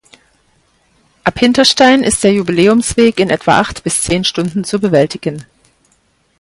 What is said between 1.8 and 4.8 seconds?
ist der Jubiläumsweg in etwa acht bis zehn Stunden zu